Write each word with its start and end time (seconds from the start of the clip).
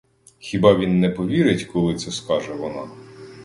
Хіба 0.39 0.75
він 0.75 0.99
не 0.99 1.09
повірить, 1.09 1.63
коли 1.63 1.95
це 1.95 2.11
скаже 2.11 2.53
вона? 2.53 2.89